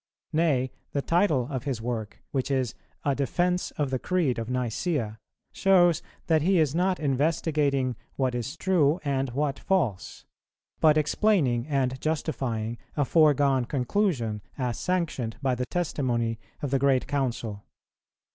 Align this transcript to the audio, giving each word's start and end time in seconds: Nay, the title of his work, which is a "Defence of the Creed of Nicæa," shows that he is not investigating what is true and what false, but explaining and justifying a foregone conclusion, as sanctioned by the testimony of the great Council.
Nay, 0.33 0.71
the 0.93 1.03
title 1.03 1.47
of 1.51 1.65
his 1.65 1.79
work, 1.79 2.23
which 2.31 2.49
is 2.49 2.73
a 3.05 3.13
"Defence 3.13 3.69
of 3.77 3.91
the 3.91 3.99
Creed 3.99 4.39
of 4.39 4.47
Nicæa," 4.47 5.19
shows 5.51 6.01
that 6.25 6.41
he 6.41 6.57
is 6.57 6.73
not 6.73 6.99
investigating 6.99 7.95
what 8.15 8.33
is 8.33 8.57
true 8.57 8.99
and 9.05 9.29
what 9.29 9.59
false, 9.59 10.25
but 10.79 10.97
explaining 10.97 11.67
and 11.67 12.01
justifying 12.01 12.79
a 12.97 13.05
foregone 13.05 13.65
conclusion, 13.65 14.41
as 14.57 14.79
sanctioned 14.79 15.37
by 15.39 15.53
the 15.53 15.67
testimony 15.67 16.39
of 16.63 16.71
the 16.71 16.79
great 16.79 17.05
Council. 17.05 17.63